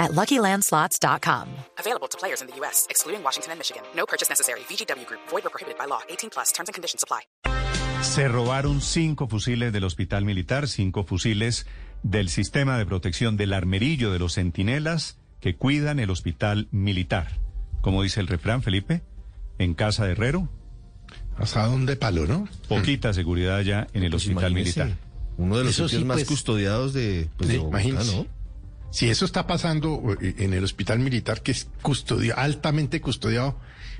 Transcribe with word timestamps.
at 0.00 0.10
LuckyLandSlots.com. 0.12 1.46
Available 1.78 2.08
to 2.08 2.18
players 2.18 2.40
in 2.42 2.48
the 2.48 2.56
U.S., 2.60 2.86
excluding 2.90 3.22
Washington 3.22 3.52
and 3.52 3.58
Michigan. 3.60 3.82
No 3.94 4.06
purchase 4.06 4.28
necessary. 4.28 4.60
VGW 4.68 5.06
Group. 5.06 5.20
Void 5.30 5.46
or 5.46 5.50
prohibited 5.50 5.78
by 5.78 5.86
law. 5.86 6.00
18 6.08 6.30
plus. 6.30 6.50
Terms 6.52 6.68
and 6.68 6.74
conditions 6.74 7.04
apply. 7.04 7.20
Se 8.02 8.28
robaron 8.28 8.80
cinco 8.80 9.28
fusiles 9.28 9.72
del 9.74 9.84
Hospital 9.84 10.24
Militar, 10.24 10.68
cinco 10.68 11.04
fusiles 11.04 11.66
del 12.02 12.30
Sistema 12.30 12.78
de 12.78 12.86
Protección 12.86 13.36
del 13.36 13.52
Armerillo 13.52 14.10
de 14.10 14.18
los 14.18 14.34
Centinelas 14.34 15.18
que 15.40 15.54
cuidan 15.54 15.98
el 15.98 16.08
Hospital 16.10 16.66
Militar. 16.70 17.28
Como 17.82 18.02
dice 18.02 18.20
el 18.20 18.26
refrán, 18.26 18.62
Felipe, 18.62 19.02
en 19.58 19.74
casa 19.74 20.06
de 20.06 20.12
Herrero, 20.12 20.48
Hasta 21.36 21.66
dónde 21.66 21.96
palo, 21.96 22.26
¿no? 22.26 22.48
poquita 22.68 23.12
seguridad 23.12 23.60
ya 23.60 23.86
en 23.92 24.02
el 24.04 24.14
Hospital 24.14 24.52
Imagínese, 24.52 24.84
Militar. 24.84 24.98
Uno 25.36 25.58
de 25.58 25.64
los 25.64 25.74
sitios 25.74 25.90
sí, 25.92 26.04
más 26.04 26.16
pues, 26.16 26.28
custodiados 26.28 26.92
de, 26.94 27.28
pues, 27.36 27.48
Sí, 27.50 27.56
de 27.56 27.58
Bogotá, 27.62 27.82
imagínese. 27.82 28.16
¿no? 28.16 28.26
Si 28.90 29.08
eso 29.08 29.24
está 29.24 29.46
pasando 29.46 30.16
eh, 30.20 30.34
en 30.38 30.52
el 30.52 30.64
hospital 30.64 30.98
militar, 30.98 31.42
que 31.42 31.52
es 31.52 31.68
custodia, 31.82 32.34
altamente 32.34 33.00
custodiado, 33.00 33.56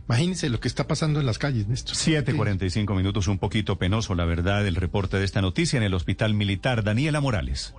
imagínense 0.07 0.49
lo 0.51 0.61
que 0.61 0.69
está 0.69 0.87
pasando 0.87 1.21
en 1.21 1.27
las 1.27 1.39
calles, 1.39 1.69
Néstor. 1.69 1.95
7.45 1.95 2.97
minutos, 2.97 3.29
un 3.29 3.39
poquito 3.39 3.79
penoso, 3.79 4.15
la 4.15 4.25
verdad, 4.25 4.67
el 4.67 4.75
reporte 4.75 5.19
de 5.19 5.25
esta 5.25 5.41
noticia 5.41 5.77
en 5.77 5.85
el 5.85 5.95
Hospital 5.95 6.35
Militar. 6.35 6.83
Daniela 6.83 7.21
Morales. 7.21 7.75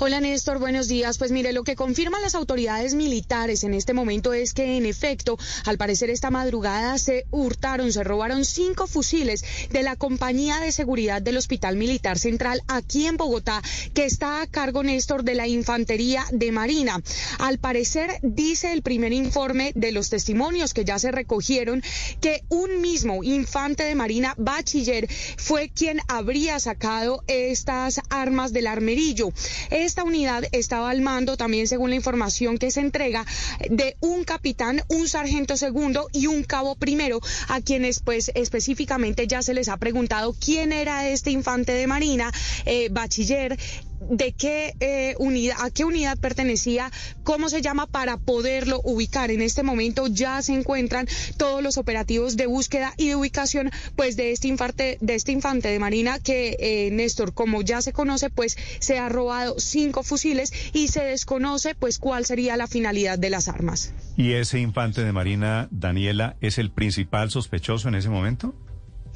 Hola 0.00 0.20
Néstor, 0.20 0.58
buenos 0.58 0.88
días. 0.88 1.18
Pues 1.18 1.30
mire, 1.30 1.52
lo 1.52 1.62
que 1.62 1.76
confirman 1.76 2.20
las 2.20 2.34
autoridades 2.34 2.94
militares 2.94 3.62
en 3.64 3.74
este 3.74 3.94
momento 3.94 4.32
es 4.32 4.52
que 4.52 4.76
en 4.76 4.86
efecto, 4.86 5.38
al 5.64 5.78
parecer 5.78 6.10
esta 6.10 6.30
madrugada 6.30 6.98
se 6.98 7.26
hurtaron, 7.30 7.92
se 7.92 8.02
robaron 8.02 8.44
cinco 8.44 8.86
fusiles 8.86 9.44
de 9.70 9.82
la 9.82 9.96
compañía 9.96 10.58
de 10.58 10.72
seguridad 10.72 11.22
del 11.22 11.36
Hospital 11.36 11.76
Militar 11.76 12.18
Central 12.18 12.60
aquí 12.66 13.06
en 13.06 13.16
Bogotá, 13.16 13.62
que 13.94 14.04
está 14.04 14.42
a 14.42 14.46
cargo 14.46 14.82
Néstor 14.82 15.22
de 15.22 15.34
la 15.34 15.46
Infantería 15.46 16.26
de 16.32 16.50
Marina. 16.50 17.00
Al 17.38 17.58
parecer, 17.58 18.18
dice 18.22 18.72
el 18.72 18.82
primer 18.82 19.12
informe 19.12 19.72
de 19.76 19.92
los 19.92 20.10
testimonios 20.10 20.74
que 20.74 20.84
ya 20.84 20.98
se 20.98 21.12
recogieron, 21.12 21.82
que 22.20 22.42
un 22.48 22.80
mismo 22.80 23.22
infante 23.22 23.84
de 23.84 23.94
Marina, 23.94 24.34
bachiller, 24.36 25.08
fue 25.36 25.70
quien 25.70 26.00
habría 26.08 26.58
sacado 26.58 27.22
estas 27.28 28.00
armas 28.10 28.52
del 28.52 28.66
armerillo. 28.66 29.32
Esta 29.70 30.04
unidad 30.04 30.44
estaba 30.52 30.90
al 30.90 31.00
mando, 31.00 31.36
también 31.36 31.68
según 31.68 31.90
la 31.90 31.96
información 31.96 32.58
que 32.58 32.70
se 32.70 32.80
entrega, 32.80 33.26
de 33.70 33.96
un 34.00 34.24
capitán, 34.24 34.82
un 34.88 35.08
sargento 35.08 35.56
segundo 35.56 36.08
y 36.12 36.26
un 36.26 36.44
cabo 36.44 36.76
primero, 36.76 37.20
a 37.48 37.60
quienes 37.60 38.00
pues 38.00 38.30
específicamente 38.34 39.26
ya 39.26 39.42
se 39.42 39.54
les 39.54 39.68
ha 39.68 39.76
preguntado 39.76 40.34
quién 40.38 40.72
era 40.72 41.08
este 41.08 41.30
infante 41.30 41.72
de 41.72 41.86
marina, 41.86 42.32
eh, 42.66 42.88
bachiller, 42.90 43.58
de 44.10 44.32
qué 44.32 44.74
eh, 44.80 45.14
unidad, 45.18 45.56
a 45.60 45.70
qué 45.70 45.84
unidad 45.84 46.18
pertenecía, 46.18 46.90
cómo 47.22 47.48
se 47.48 47.62
llama 47.62 47.86
para 47.86 48.16
poderlo 48.16 48.80
ubicar. 48.84 49.30
En 49.30 49.42
este 49.42 49.62
momento 49.62 50.06
ya 50.06 50.40
se 50.42 50.54
encuentran 50.54 51.06
todos 51.36 51.62
los 51.62 51.78
operativos 51.78 52.36
de 52.36 52.46
búsqueda 52.46 52.94
y 52.96 53.08
de 53.08 53.16
ubicación, 53.16 53.70
pues 53.96 54.16
de 54.16 54.32
este 54.32 54.48
infante, 54.48 54.98
de 55.00 55.14
este 55.14 55.32
infante 55.32 55.68
de 55.68 55.78
marina 55.78 56.18
que 56.18 56.56
eh, 56.58 56.90
Néstor, 56.90 57.34
como 57.34 57.62
ya 57.62 57.82
se 57.82 57.92
conoce, 57.92 58.30
pues 58.30 58.56
se 58.78 58.98
ha 58.98 59.08
robado 59.08 59.56
cinco 59.58 60.02
fusiles 60.02 60.52
y 60.72 60.88
se 60.88 61.04
desconoce, 61.04 61.74
pues 61.74 61.98
cuál 61.98 62.24
sería 62.24 62.56
la 62.56 62.66
finalidad 62.66 63.18
de 63.18 63.30
las 63.30 63.48
armas. 63.48 63.92
¿Y 64.16 64.32
ese 64.32 64.60
infante 64.60 65.02
de 65.02 65.12
Marina, 65.12 65.68
Daniela, 65.70 66.36
es 66.40 66.58
el 66.58 66.70
principal 66.70 67.30
sospechoso 67.30 67.88
en 67.88 67.96
ese 67.96 68.08
momento? 68.08 68.54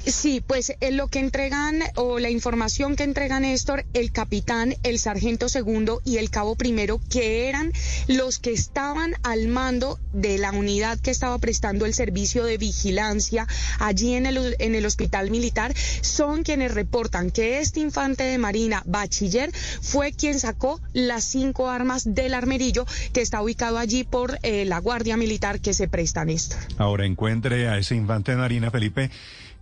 Sí, 0.05 0.41
pues 0.45 0.73
eh, 0.79 0.91
lo 0.91 1.07
que 1.07 1.19
entregan 1.19 1.79
o 1.95 2.19
la 2.19 2.29
información 2.29 2.95
que 2.95 3.03
entrega 3.03 3.39
Néstor, 3.39 3.85
el 3.93 4.11
capitán, 4.11 4.75
el 4.83 4.97
sargento 4.97 5.49
segundo 5.49 6.01
y 6.05 6.17
el 6.17 6.29
cabo 6.29 6.55
primero, 6.55 6.99
que 7.09 7.49
eran 7.49 7.71
los 8.07 8.39
que 8.39 8.51
estaban 8.51 9.13
al 9.23 9.47
mando 9.47 9.99
de 10.13 10.37
la 10.37 10.51
unidad 10.51 10.99
que 10.99 11.11
estaba 11.11 11.37
prestando 11.37 11.85
el 11.85 11.93
servicio 11.93 12.43
de 12.45 12.57
vigilancia 12.57 13.47
allí 13.79 14.15
en 14.15 14.25
el, 14.25 14.55
en 14.59 14.75
el 14.75 14.85
hospital 14.85 15.31
militar, 15.31 15.73
son 16.01 16.43
quienes 16.43 16.73
reportan 16.73 17.29
que 17.29 17.59
este 17.59 17.79
infante 17.79 18.23
de 18.23 18.37
marina, 18.37 18.83
bachiller, 18.85 19.51
fue 19.81 20.11
quien 20.11 20.39
sacó 20.39 20.79
las 20.93 21.23
cinco 21.23 21.69
armas 21.69 22.15
del 22.15 22.33
armerillo 22.33 22.85
que 23.13 23.21
está 23.21 23.41
ubicado 23.41 23.77
allí 23.77 24.03
por 24.03 24.39
eh, 24.43 24.65
la 24.65 24.79
guardia 24.79 25.17
militar 25.17 25.59
que 25.59 25.73
se 25.73 25.87
presta 25.87 26.25
Néstor. 26.25 26.59
Ahora 26.77 27.05
encuentre 27.05 27.67
a 27.67 27.77
ese 27.77 27.95
infante 27.95 28.31
de 28.31 28.37
Marina, 28.37 28.71
Felipe, 28.71 29.11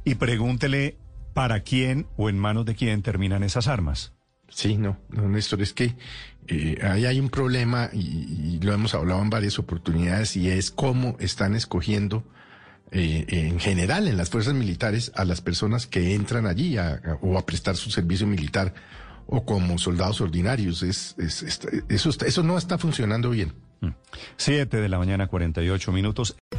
y 0.09 0.16
pregúntele 0.16 0.97
para 1.34 1.62
quién 1.62 2.07
o 2.18 2.29
en 2.29 2.38
manos 2.40 2.66
de 2.66 2.75
quién 2.75 3.01
terminan 3.01 3.44
esas 3.44 3.68
armas. 3.68 4.13
Sí, 4.50 4.78
no, 4.78 4.97
no, 5.09 5.28
Néstor, 5.28 5.62
es 5.62 5.73
que 5.73 5.95
eh, 6.47 6.78
ahí 6.81 7.06
hay 7.06 7.19
un 7.19 7.29
problema 7.29 7.90
y, 7.91 8.00
y 8.56 8.59
lo 8.62 8.73
hemos 8.73 8.94
hablado 8.95 9.22
en 9.22 9.29
varias 9.29 9.59
oportunidades 9.59 10.38
y 10.38 10.50
es 10.50 10.72
cómo 10.72 11.18
están 11.19 11.53
escogiendo 11.56 12.23
eh, 12.91 13.25
en 13.28 13.59
general 13.59 14.07
en 14.07 14.16
las 14.16 14.29
fuerzas 14.29 14.53
militares 14.53 15.12
a 15.16 15.25
las 15.25 15.41
personas 15.41 15.85
que 15.88 16.16
entran 16.16 16.47
allí 16.47 16.78
a- 16.78 16.94
a- 16.94 17.18
o 17.22 17.38
a 17.38 17.45
prestar 17.45 17.75
su 17.75 17.91
servicio 17.91 18.25
militar 18.25 18.74
o 19.25 19.44
como 19.44 19.78
soldados 19.78 20.22
ordinarios. 20.22 20.81
Es, 20.84 21.13
es- 21.18 21.44
es- 21.44 21.59
eso, 21.89 22.09
está- 22.09 22.25
eso 22.25 22.44
no 22.44 22.57
está 22.57 22.78
funcionando 22.78 23.29
bien. 23.31 23.51
7 24.38 24.78
de 24.78 24.89
la 24.89 24.97
mañana, 24.97 25.28
48 25.28 25.91
minutos. 25.91 26.35